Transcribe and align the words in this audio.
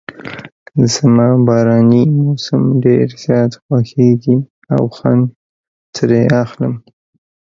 زما 0.93 1.29
باراني 1.47 2.03
موسم 2.21 2.61
ډېر 2.83 3.07
زیات 3.23 3.51
خوښیږي 3.63 4.37
او 4.75 4.83
خوند 4.95 5.23
ترې 5.95 6.21
اخلم. 6.43 6.73